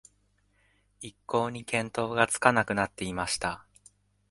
[0.99, 3.67] 一向に見当がつかなくなっていました